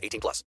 18 0.00 0.20
plus. 0.20 0.44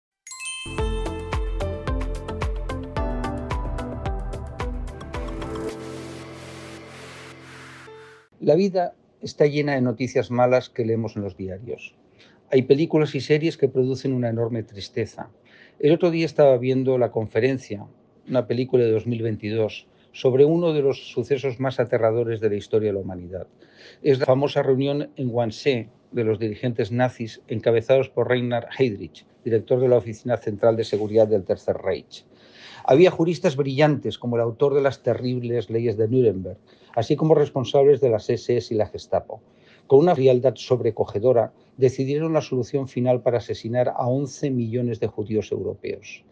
La 8.40 8.56
vida 8.56 8.96
está 9.22 9.46
llena 9.48 9.76
de 9.76 9.82
noticias 9.82 10.32
malas 10.32 10.70
que 10.70 10.86
leemos 10.86 11.16
en 11.16 11.24
los 11.24 11.36
diarios. 11.36 11.94
Hay 12.52 12.64
películas 12.64 13.14
y 13.14 13.20
series 13.20 13.58
que 13.58 13.68
producen 13.68 14.14
una 14.14 14.30
enorme 14.30 14.64
tristeza. 14.64 15.30
El 15.80 15.92
otro 15.92 16.10
día 16.10 16.26
estaba 16.26 16.58
viendo 16.58 16.98
la 16.98 17.12
conferencia, 17.12 17.86
una 18.28 18.48
película 18.48 18.86
de 18.86 18.92
2022, 18.92 19.88
sobre 20.14 20.46
uno 20.46 20.74
de 20.74 20.82
los 20.82 21.12
sucesos 21.12 21.60
más 21.60 21.80
aterradores 21.80 22.40
de 22.40 22.50
la 22.50 22.56
historia 22.56 22.90
de 22.90 22.94
la 22.94 23.02
humanidad. 23.02 23.48
Es 24.02 24.20
la 24.20 24.26
famosa 24.26 24.64
reunión 24.64 25.12
en 25.16 25.30
Wannsee 25.30 25.90
de 26.12 26.24
los 26.24 26.40
dirigentes 26.40 26.92
nazis 26.92 27.42
encabezados 27.48 28.10
por 28.10 28.30
Reinhard 28.30 28.68
Heydrich, 28.78 29.26
director 29.44 29.80
de 29.80 29.88
la 29.88 29.98
Oficina 29.98 30.38
Central 30.38 30.76
de 30.76 30.84
Seguridad 30.84 31.28
del 31.28 31.44
Tercer 31.44 31.78
Reich. 31.78 32.26
Había 32.84 33.12
juristas 33.12 33.56
brillantes 33.56 34.18
como 34.18 34.36
el 34.36 34.42
autor 34.42 34.74
de 34.74 34.82
las 34.82 35.04
terribles 35.04 35.70
leyes 35.70 35.98
de 35.98 36.08
Nuremberg, 36.08 36.58
así 36.96 37.16
como 37.16 37.36
responsables 37.36 38.02
de 38.02 38.10
las 38.10 38.30
SS 38.30 38.74
y 38.74 38.78
la 38.78 38.88
Gestapo. 38.88 39.42
Con 39.88 40.00
una 40.00 40.16
frialdad 40.16 40.56
sobrecogedora, 40.56 41.52
decidieron 41.78 42.34
la 42.34 42.42
solución 42.42 42.88
final 42.88 43.22
para 43.22 43.40
asesinar 43.40 43.90
a 43.90 44.08
11 44.08 44.52
millones 44.52 45.00
de 45.00 45.08
judíos 45.08 45.52
europeos. 45.52 46.24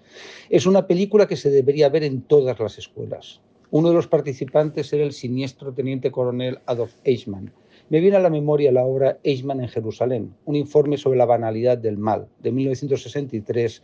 Es 0.50 0.66
una 0.66 0.88
película 0.88 1.28
que 1.28 1.38
se 1.38 1.50
debería 1.50 1.90
ver 1.90 2.04
en 2.04 2.22
todas 2.22 2.60
las 2.60 2.78
escuelas. 2.78 3.42
Uno 3.70 3.90
de 3.90 3.96
los 3.96 4.08
participantes 4.08 4.94
era 4.94 5.04
el 5.04 5.12
siniestro 5.12 5.74
teniente 5.74 6.12
coronel 6.12 6.60
Adolf 6.66 6.94
Eichmann. 7.04 7.52
Me 7.90 8.02
viene 8.02 8.18
a 8.18 8.20
la 8.20 8.30
memoria 8.30 8.70
la 8.74 8.84
obra 8.84 9.18
Eichmann 9.24 9.62
en 9.62 9.70
Jerusalén, 9.70 10.36
un 10.44 10.58
informe 10.58 10.98
sobre 10.98 11.18
la 11.18 11.26
banalidad 11.26 11.78
del 11.78 11.98
mal, 11.98 12.28
de 12.40 12.52
1963, 12.52 13.82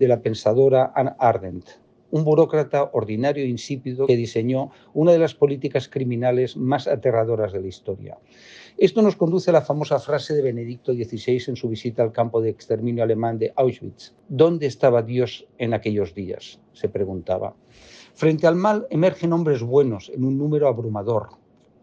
de 0.00 0.08
la 0.08 0.20
pensadora 0.20 0.92
Anne 0.96 1.12
Ardent, 1.20 1.64
un 2.10 2.24
burócrata 2.24 2.90
ordinario 2.92 3.44
e 3.44 3.48
insípido 3.48 4.08
que 4.08 4.16
diseñó 4.16 4.72
una 4.94 5.12
de 5.12 5.20
las 5.20 5.34
políticas 5.34 5.88
criminales 5.88 6.56
más 6.56 6.88
aterradoras 6.88 7.52
de 7.52 7.60
la 7.60 7.68
historia. 7.68 8.18
Esto 8.78 9.00
nos 9.00 9.14
conduce 9.14 9.50
a 9.50 9.52
la 9.52 9.62
famosa 9.62 10.00
frase 10.00 10.34
de 10.34 10.42
Benedicto 10.42 10.92
XVI 10.92 11.44
en 11.46 11.54
su 11.54 11.68
visita 11.68 12.02
al 12.02 12.10
campo 12.10 12.40
de 12.40 12.50
exterminio 12.50 13.04
alemán 13.04 13.38
de 13.38 13.52
Auschwitz. 13.54 14.12
¿Dónde 14.28 14.66
estaba 14.66 15.02
Dios 15.02 15.46
en 15.58 15.72
aquellos 15.72 16.14
días? 16.14 16.58
se 16.72 16.88
preguntaba. 16.88 17.54
Frente 18.14 18.48
al 18.48 18.56
mal 18.56 18.88
emergen 18.90 19.32
hombres 19.32 19.62
buenos 19.62 20.10
en 20.12 20.24
un 20.24 20.36
número 20.36 20.66
abrumador, 20.66 21.28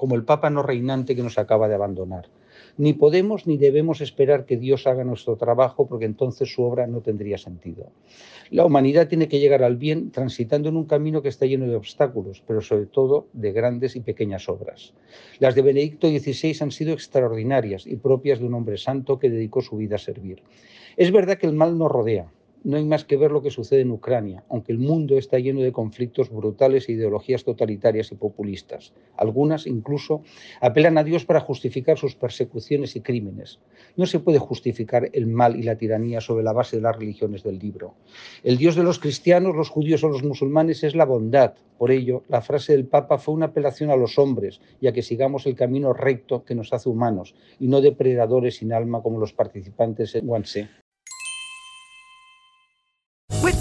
como 0.04 0.16
el 0.16 0.26
Papa 0.26 0.50
no 0.50 0.64
reinante 0.64 1.16
que 1.16 1.24
nos 1.24 1.38
acaba 1.38 1.70
de 1.70 1.76
abandonar. 1.76 2.28
Ni 2.76 2.92
podemos 2.92 3.48
ni 3.48 3.56
debemos 3.56 4.02
esperar 4.02 4.46
que 4.46 4.58
Dios 4.58 4.86
haga 4.86 5.06
nuestro 5.06 5.38
trabajo 5.38 5.88
porque 5.88 6.04
entonces 6.04 6.54
su 6.54 6.62
obra 6.62 6.88
no 6.88 7.00
tendría 7.00 7.38
sentido. 7.38 7.90
La 8.50 8.66
humanidad 8.66 9.08
tiene 9.08 9.30
que 9.30 9.40
llegar 9.40 9.64
al 9.64 9.78
bien 9.78 10.12
transitando 10.12 10.68
en 10.68 10.76
un 10.76 10.84
camino 10.84 11.22
que 11.22 11.30
está 11.30 11.46
lleno 11.46 11.68
de 11.68 11.78
obstáculos, 11.78 12.44
pero 12.46 12.60
sobre 12.60 12.88
todo 12.88 13.28
de 13.32 13.54
grandes 13.54 13.96
y 13.96 14.02
pequeñas 14.02 14.50
obras. 14.50 14.94
Las 15.40 15.56
de 15.56 15.62
Benedicto 15.62 16.10
XVI 16.10 16.58
han 16.60 16.72
sido 16.72 16.92
extraordinarias 16.92 17.88
y 17.88 17.96
propias 17.96 18.40
de 18.40 18.46
un 18.46 18.56
hombre 18.56 18.76
santo 18.76 19.20
que 19.20 19.30
dedicó 19.30 19.62
su 19.62 19.78
vida 19.78 19.96
a 19.96 20.00
servir. 20.00 20.44
Es 20.98 21.14
verdad 21.14 21.38
que 21.38 21.48
el 21.48 21.54
mal 21.54 21.78
nos 21.78 21.90
rodea, 21.90 22.28
no 22.64 22.78
hay 22.78 22.86
más 22.86 23.04
que 23.04 23.18
ver 23.18 23.32
lo 23.32 23.42
que 23.42 23.52
sucede 23.52 23.82
en 23.82 23.92
Ucrania, 23.92 24.44
aunque 24.50 24.72
el 24.72 24.80
mundo 24.80 25.18
está 25.18 25.38
lleno 25.40 25.62
de 25.62 25.72
conflictos 25.72 26.30
brutales 26.30 26.88
e 26.88 26.94
ideologías 26.94 27.44
totalitarias 27.44 28.12
y 28.12 28.16
populistas. 28.16 28.94
Algunas 29.18 29.68
incluso 29.68 30.22
apelan 30.62 30.98
a 30.98 31.04
Dios 31.04 31.26
para 31.26 31.42
justificar 31.42 31.98
sus 31.98 32.16
persecuciones 32.16 32.96
y 32.96 33.02
crímenes. 33.02 33.60
No 33.98 34.06
se 34.06 34.20
puede 34.20 34.40
justificar 34.40 35.10
el 35.14 35.28
mal 35.28 35.58
y 35.58 35.64
la 35.64 35.78
tiranía 35.78 36.22
sobre 36.22 36.44
la 36.44 36.54
base 36.54 36.78
de 36.78 36.84
las 36.84 36.96
religiones 36.96 37.44
del 37.44 37.60
libro. 37.60 37.96
El 38.44 38.58
Dios 38.58 38.76
de 38.76 38.84
los 38.84 39.00
cristianos, 39.00 39.56
los 39.56 39.70
judíos 39.70 40.04
o 40.04 40.10
los 40.10 40.24
musulmanes 40.24 40.84
es 40.84 40.96
la 40.96 41.06
bondad. 41.06 41.56
Por 41.78 41.92
ello, 41.92 42.24
la 42.30 42.42
frase 42.42 42.74
del 42.74 42.86
Papa 42.86 43.18
fue 43.18 43.34
una 43.34 43.48
apelación 43.48 43.90
a 43.90 43.96
los 43.96 44.18
hombres 44.18 44.62
y 44.80 44.88
a 44.88 44.94
que 44.94 45.02
sigamos 45.02 45.46
el 45.46 45.56
camino 45.56 45.92
recto 45.92 46.44
que 46.46 46.56
nos 46.56 46.72
hace 46.72 46.90
humanos 46.90 47.36
y 47.60 47.68
no 47.68 47.82
depredadores 47.82 48.58
sin 48.58 48.72
alma 48.72 49.02
como 49.02 49.20
los 49.20 49.34
participantes 49.34 50.16
en 50.16 50.30
Wannsee. 50.30 50.83